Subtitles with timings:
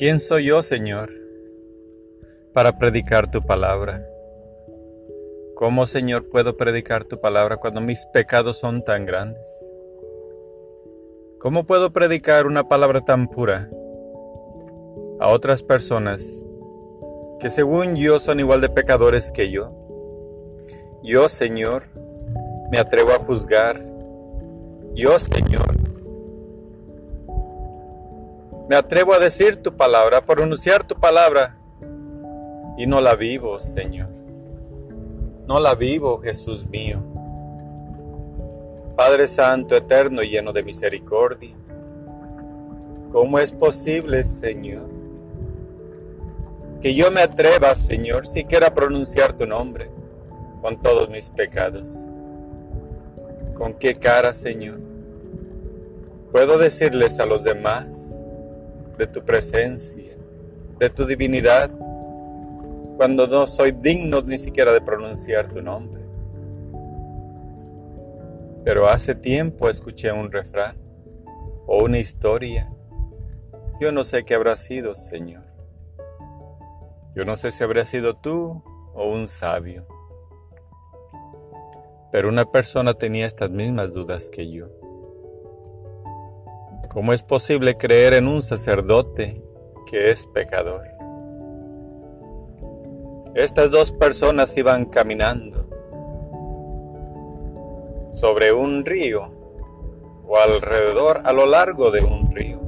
[0.00, 1.10] ¿Quién soy yo, Señor,
[2.54, 4.08] para predicar tu palabra?
[5.54, 9.46] ¿Cómo, Señor, puedo predicar tu palabra cuando mis pecados son tan grandes?
[11.38, 13.68] ¿Cómo puedo predicar una palabra tan pura
[15.20, 16.46] a otras personas
[17.38, 19.70] que según yo son igual de pecadores que yo?
[21.02, 21.82] Yo, Señor,
[22.70, 23.84] me atrevo a juzgar.
[24.94, 25.79] Yo, Señor,
[28.70, 31.58] me atrevo a decir tu palabra, a pronunciar tu palabra,
[32.78, 34.08] y no la vivo, Señor.
[35.48, 37.02] No la vivo, Jesús mío.
[38.94, 41.50] Padre Santo, eterno, y lleno de misericordia,
[43.10, 44.88] ¿cómo es posible, Señor,
[46.80, 49.90] que yo me atreva, Señor, siquiera a pronunciar tu nombre
[50.62, 52.08] con todos mis pecados?
[53.54, 54.78] ¿Con qué cara, Señor?
[56.30, 58.19] ¿Puedo decirles a los demás
[59.00, 60.14] de tu presencia,
[60.78, 61.70] de tu divinidad,
[62.98, 66.02] cuando no soy digno ni siquiera de pronunciar tu nombre.
[68.62, 70.76] Pero hace tiempo escuché un refrán
[71.66, 72.70] o una historia.
[73.80, 75.44] Yo no sé qué habrá sido, Señor.
[77.14, 79.86] Yo no sé si habrá sido tú o un sabio.
[82.12, 84.79] Pero una persona tenía estas mismas dudas que yo.
[86.92, 89.40] ¿Cómo es posible creer en un sacerdote
[89.88, 90.88] que es pecador?
[93.36, 95.68] Estas dos personas iban caminando
[98.10, 99.30] sobre un río
[100.26, 102.60] o alrededor a lo largo de un río,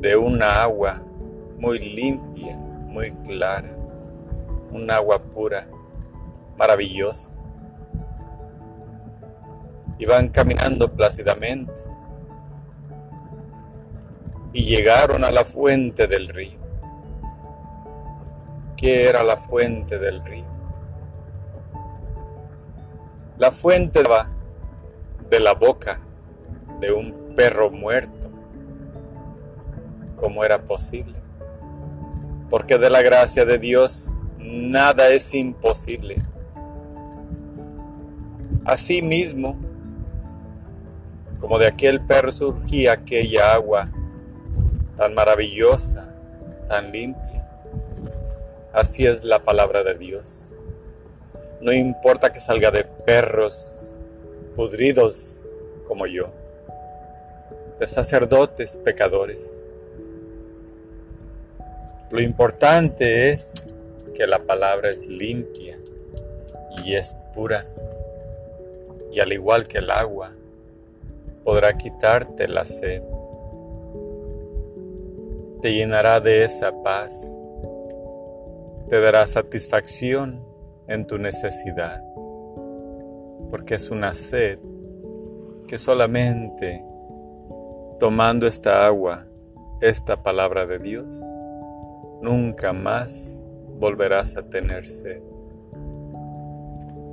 [0.00, 1.00] de una agua
[1.60, 3.76] muy limpia, muy clara,
[4.72, 5.68] un agua pura,
[6.56, 7.32] maravillosa.
[10.00, 11.93] Iban caminando plácidamente
[14.54, 16.60] y llegaron a la fuente del río.
[18.76, 20.46] ¿Qué era la fuente del río?
[23.36, 24.28] La fuente va
[25.28, 26.00] de la boca
[26.78, 28.30] de un perro muerto.
[30.14, 31.18] ¿Cómo era posible?
[32.48, 36.22] Porque de la gracia de Dios nada es imposible.
[38.64, 39.58] Asimismo,
[41.40, 43.90] como de aquel perro surgía aquella agua
[44.96, 46.06] tan maravillosa,
[46.66, 47.48] tan limpia.
[48.72, 50.48] Así es la palabra de Dios.
[51.60, 53.92] No importa que salga de perros
[54.54, 55.54] pudridos
[55.86, 56.30] como yo,
[57.78, 59.64] de sacerdotes pecadores.
[62.10, 63.74] Lo importante es
[64.14, 65.78] que la palabra es limpia
[66.84, 67.64] y es pura.
[69.12, 70.32] Y al igual que el agua,
[71.44, 73.02] podrá quitarte la sed
[75.64, 77.42] te llenará de esa paz,
[78.90, 80.44] te dará satisfacción
[80.88, 82.04] en tu necesidad,
[83.48, 84.58] porque es una sed
[85.66, 86.84] que solamente
[87.98, 89.24] tomando esta agua,
[89.80, 91.24] esta palabra de Dios,
[92.20, 93.40] nunca más
[93.78, 95.22] volverás a tener sed,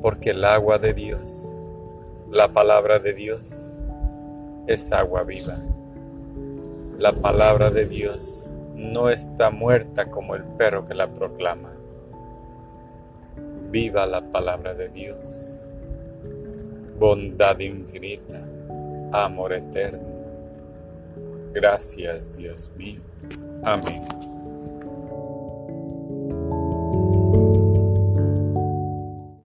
[0.00, 1.62] porque el agua de Dios,
[2.30, 3.82] la palabra de Dios,
[4.66, 5.58] es agua viva.
[6.98, 11.70] La palabra de Dios no está muerta como el perro que la proclama.
[13.70, 15.64] Viva la palabra de Dios.
[16.98, 18.44] Bondad infinita,
[19.12, 20.08] amor eterno.
[21.52, 23.00] Gracias Dios mío.
[23.62, 24.02] Amén.